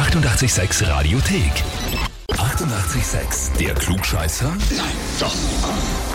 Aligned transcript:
886 0.00 0.80
Radiothek. 0.88 2.09
88,6. 2.40 3.58
Der 3.58 3.74
Klugscheißer? 3.74 4.48
Nein, 4.48 4.86
doch. 5.20 5.34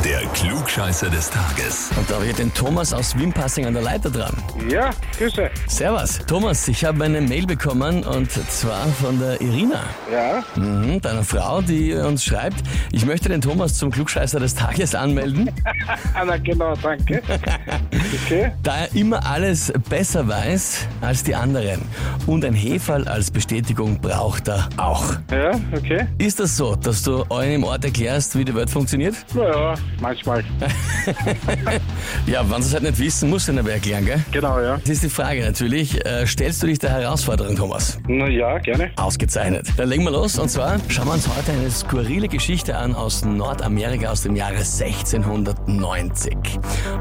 Der 0.03 0.21
Klugscheißer 0.33 1.09
des 1.09 1.29
Tages. 1.29 1.89
Und 1.95 2.09
da 2.09 2.15
habe 2.15 2.25
ich 2.25 2.35
den 2.35 2.51
Thomas 2.53 2.93
aus 2.93 3.15
Wimpassing 3.17 3.65
an 3.67 3.73
der 3.75 3.83
Leiter 3.83 4.09
dran. 4.09 4.33
Ja, 4.67 4.89
Grüße. 5.19 5.49
Servus. 5.67 6.19
Thomas, 6.25 6.67
ich 6.67 6.83
habe 6.83 7.03
eine 7.03 7.21
Mail 7.21 7.45
bekommen 7.45 8.03
und 8.03 8.31
zwar 8.31 8.87
von 8.87 9.19
der 9.19 9.39
Irina, 9.39 9.83
Ja, 10.11 10.43
mhm, 10.55 10.99
deiner 10.99 11.23
Frau, 11.23 11.61
die 11.61 11.93
uns 11.93 12.23
schreibt, 12.25 12.63
ich 12.91 13.05
möchte 13.05 13.29
den 13.29 13.41
Thomas 13.41 13.75
zum 13.75 13.91
Klugscheißer 13.91 14.39
des 14.39 14.55
Tages 14.55 14.95
anmelden, 14.95 15.51
Anna, 16.15 16.37
genau, 16.37 16.73
danke. 16.81 17.21
Okay, 18.25 18.51
da 18.63 18.77
er 18.77 18.95
immer 18.95 19.23
alles 19.25 19.71
besser 19.89 20.27
weiß 20.27 20.87
als 21.01 21.23
die 21.23 21.35
anderen. 21.35 21.81
Und 22.25 22.43
ein 22.45 22.53
Hefall 22.55 23.07
als 23.07 23.29
Bestätigung 23.29 23.99
braucht 23.99 24.47
er 24.47 24.67
auch. 24.77 25.13
ja, 25.31 25.51
okay. 25.71 26.07
Ist 26.17 26.39
das 26.39 26.55
so, 26.55 26.75
dass 26.75 27.03
du 27.03 27.23
im 27.23 27.65
Ort 27.65 27.83
erklärst, 27.83 28.37
wie 28.37 28.45
die 28.45 28.55
Welt 28.55 28.69
funktioniert? 28.69 29.15
Naja, 29.33 29.73
manchmal. 29.99 30.43
Ja, 32.25 32.49
wenn 32.49 32.61
sie 32.61 32.69
es 32.69 32.73
halt 32.73 32.83
nicht 32.83 32.97
wissen, 32.97 33.29
muss 33.29 33.47
ihnen 33.47 33.59
aber 33.59 33.71
erklären, 33.73 34.03
gell? 34.05 34.23
Genau, 34.31 34.59
ja. 34.59 34.77
Das 34.77 34.89
ist 34.89 35.03
die 35.03 35.09
Frage 35.09 35.43
natürlich. 35.43 36.03
Äh, 36.05 36.25
stellst 36.25 36.63
du 36.63 36.67
dich 36.67 36.79
der 36.79 36.89
Herausforderung, 36.91 37.55
Thomas? 37.55 37.99
Na 38.07 38.27
ja, 38.27 38.57
gerne. 38.57 38.91
Ausgezeichnet. 38.95 39.67
Dann 39.77 39.89
legen 39.89 40.03
wir 40.03 40.11
los. 40.11 40.39
Und 40.39 40.49
zwar 40.49 40.79
schauen 40.87 41.07
wir 41.07 41.13
uns 41.13 41.27
heute 41.27 41.51
eine 41.51 41.69
skurrile 41.69 42.27
Geschichte 42.27 42.75
an 42.75 42.95
aus 42.95 43.23
Nordamerika 43.23 44.09
aus 44.09 44.23
dem 44.23 44.35
Jahre 44.35 44.55
1690. 44.57 46.35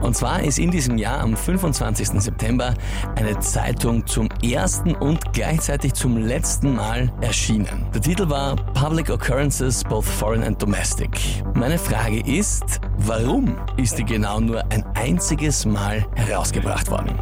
Und 0.02 0.14
zwar 0.14 0.42
ist 0.42 0.58
in 0.58 0.70
diesem 0.70 0.98
Jahr 0.98 1.20
am 1.20 1.34
25. 1.36 2.20
September 2.20 2.74
eine 3.16 3.38
Zeitung 3.40 4.06
zum 4.06 4.28
ersten 4.42 4.94
und 4.94 5.32
gleichzeitig 5.32 5.94
zum 5.94 6.18
letzten 6.18 6.74
Mal 6.74 7.10
erschienen. 7.22 7.86
Der 7.94 8.02
Titel 8.02 8.28
war 8.28 8.56
Public 8.74 9.03
Occurrences, 9.10 9.82
both 9.84 10.04
foreign 10.04 10.42
and 10.42 10.60
domestic. 10.60 11.42
Meine 11.54 11.78
Frage 11.78 12.20
ist, 12.20 12.80
warum 12.98 13.56
ist 13.76 13.98
die 13.98 14.04
genau 14.04 14.40
nur 14.40 14.64
ein 14.70 14.84
einziges 14.94 15.64
Mal 15.64 16.06
herausgebracht 16.14 16.90
worden? 16.90 17.18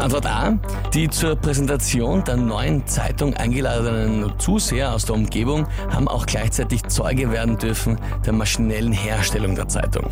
Antwort 0.00 0.26
A. 0.26 0.58
Die 0.94 1.10
zur 1.10 1.36
Präsentation 1.36 2.24
der 2.24 2.36
neuen 2.36 2.86
Zeitung 2.86 3.34
eingeladenen 3.34 4.32
Zuseher 4.38 4.94
aus 4.94 5.04
der 5.04 5.14
Umgebung 5.14 5.66
haben 5.90 6.08
auch 6.08 6.24
gleichzeitig 6.24 6.84
Zeuge 6.84 7.30
werden 7.30 7.58
dürfen 7.58 7.98
der 8.24 8.32
maschinellen 8.32 8.92
Herstellung 8.92 9.54
der 9.54 9.68
Zeitung. 9.68 10.06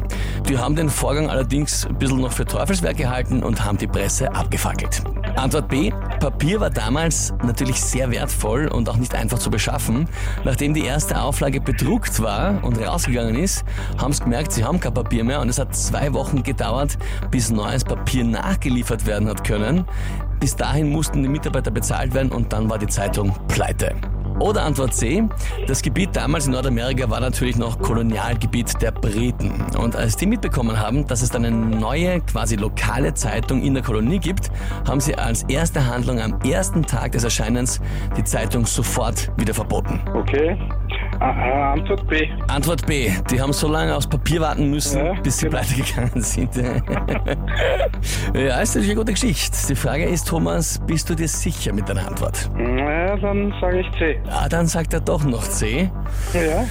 Die 0.47 0.58
haben 0.58 0.77
den 0.77 0.91
Vorgang 0.91 1.30
allerdings 1.30 1.86
ein 1.86 1.97
bisschen 1.97 2.20
noch 2.20 2.33
für 2.33 2.45
Teufelswerk 2.45 2.98
gehalten 2.98 3.42
und 3.42 3.64
haben 3.64 3.78
die 3.78 3.86
Presse 3.86 4.30
abgefackelt. 4.34 5.03
Antwort 5.36 5.69
B. 5.69 5.91
Papier 6.19 6.61
war 6.61 6.70
damals 6.70 7.33
natürlich 7.44 7.80
sehr 7.80 8.11
wertvoll 8.11 8.66
und 8.66 8.88
auch 8.88 8.97
nicht 8.97 9.14
einfach 9.14 9.38
zu 9.38 9.50
beschaffen. 9.50 10.08
Nachdem 10.44 10.74
die 10.74 10.84
erste 10.84 11.20
Auflage 11.20 11.61
bedruckt 11.61 12.20
war 12.20 12.62
und 12.64 12.78
rausgegangen 12.78 13.36
ist, 13.36 13.64
haben 13.98 14.12
sie 14.12 14.24
gemerkt, 14.24 14.52
sie 14.52 14.64
haben 14.64 14.80
kein 14.80 14.94
Papier 14.94 15.22
mehr 15.22 15.41
und 15.41 15.48
es 15.48 15.58
hat 15.58 15.77
zwei 15.77 16.12
Wochen 16.12 16.42
gedauert, 16.42 16.98
bis 17.30 17.50
neues 17.50 17.84
Papier 17.84 18.24
nachgeliefert 18.24 19.06
werden 19.06 19.28
hat 19.28 19.44
können. 19.44 19.84
Bis 20.41 20.56
dahin 20.56 20.91
mussten 20.91 21.22
die 21.22 21.28
Mitarbeiter 21.28 21.70
bezahlt 21.70 22.14
werden 22.14 22.33
und 22.33 22.52
dann 22.52 22.69
war 22.69 22.78
die 22.78 22.86
Zeitung 22.89 23.34
pleite. 23.48 23.94
Oder 24.41 24.62
Antwort 24.62 24.94
C. 24.94 25.25
Das 25.67 25.83
Gebiet 25.83 26.11
damals 26.14 26.47
in 26.47 26.53
Nordamerika 26.53 27.11
war 27.11 27.20
natürlich 27.20 27.56
noch 27.56 27.78
Kolonialgebiet 27.81 28.80
der 28.80 28.92
Briten. 28.92 29.67
Und 29.77 29.97
als 29.97 30.17
die 30.17 30.27
mitbekommen 30.27 30.78
haben, 30.78 31.06
dass 31.06 31.22
es 31.22 31.30
dann 31.30 31.45
eine 31.45 31.56
neue, 31.56 32.20
quasi 32.20 32.56
lokale 32.56 33.14
Zeitung 33.14 33.62
in 33.62 33.75
der 33.75 33.83
Kolonie 33.83 34.19
gibt, 34.19 34.50
haben 34.86 35.00
sie 35.00 35.17
als 35.17 35.42
erste 35.45 35.86
Handlung 35.86 36.20
am 36.20 36.41
ersten 36.42 36.83
Tag 36.83 37.12
des 37.12 37.25
Erscheinens 37.25 37.80
die 38.17 38.25
Zeitung 38.25 38.64
sofort 38.67 39.30
wieder 39.36 39.55
verboten. 39.55 40.00
Okay. 40.14 40.56
Ah, 41.20 41.72
Antwort 41.72 42.06
B. 42.06 42.28
Antwort 42.47 42.86
B. 42.86 43.11
Die 43.30 43.41
haben 43.41 43.52
so 43.52 43.66
lange 43.69 43.94
aufs 43.97 44.06
Papier 44.06 44.41
warten 44.41 44.70
müssen, 44.70 45.05
Ja, 45.05 45.12
bis 45.20 45.38
sie 45.38 45.47
genau. 45.48 45.58
pleite 45.58 45.74
gegangen 45.83 46.23
sind. 46.23 46.55
ja, 48.34 48.61
ist 48.61 48.74
natürlich 48.74 48.90
eine 48.90 48.95
gute 49.01 49.12
Geschichte. 49.12 49.57
Die 49.68 49.74
Frage 49.74 50.05
ist, 50.05 50.28
Thomas, 50.28 50.80
bist 50.86 51.11
du 51.11 51.14
dir 51.14 51.28
sicher 51.28 51.73
mit 51.73 51.89
deiner 51.89 52.07
Antwort? 52.07 52.48
Na, 52.57 53.17
dann 53.17 53.52
sage 53.61 53.80
ich 53.80 53.90
C. 53.98 54.20
Ah, 54.30 54.48
dann 54.48 54.67
sagt 54.67 54.92
er 54.95 55.01
doch 55.01 55.24
noch 55.24 55.42
C. 55.42 55.90
Ja, 56.33 56.64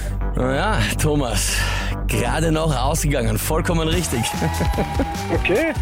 Ja, 0.54 0.78
Thomas, 1.00 1.56
gerade 2.06 2.52
noch 2.52 2.74
ausgegangen, 2.76 3.38
vollkommen 3.38 3.88
richtig. 3.88 4.20
okay. 5.34 5.72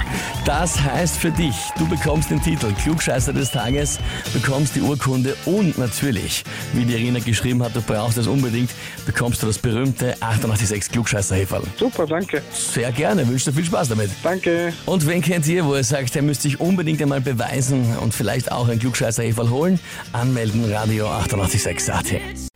Das 0.44 0.80
heißt 0.80 1.16
für 1.16 1.30
dich, 1.30 1.56
du 1.78 1.88
bekommst 1.88 2.30
den 2.30 2.42
Titel 2.42 2.72
Klugscheißer 2.72 3.32
des 3.32 3.50
Tages, 3.50 3.98
bekommst 4.32 4.76
die 4.76 4.80
Urkunde 4.80 5.36
und 5.44 5.78
natürlich, 5.78 6.44
wie 6.72 6.84
die 6.84 6.94
Irina 6.94 7.20
geschrieben 7.20 7.62
hat, 7.62 7.74
du 7.74 7.82
brauchst 7.82 8.18
es 8.18 8.26
unbedingt, 8.26 8.70
bekommst 9.06 9.42
du 9.42 9.46
das 9.46 9.58
berühmte 9.58 10.14
886 10.20 10.92
klugscheißer 10.92 11.36
-Häferl. 11.36 11.62
Super, 11.78 12.06
danke. 12.06 12.42
Sehr 12.52 12.92
gerne, 12.92 13.26
wünsche 13.26 13.50
dir 13.50 13.56
viel 13.56 13.64
Spaß 13.64 13.88
damit. 13.88 14.10
Danke. 14.22 14.72
Und 14.86 15.06
wen 15.06 15.22
kennt 15.22 15.46
ihr, 15.46 15.64
wo 15.64 15.74
ihr 15.74 15.84
sagt, 15.84 16.14
der 16.14 16.22
müsste 16.22 16.44
sich 16.44 16.60
unbedingt 16.60 17.00
einmal 17.02 17.20
beweisen 17.20 17.96
und 17.98 18.14
vielleicht 18.14 18.52
auch 18.52 18.68
ein 18.68 18.78
klugscheißer 18.78 19.24
holen? 19.50 19.78
Anmelden, 20.12 20.72
Radio 20.72 21.08
886 21.08 21.92
AT. 21.92 22.55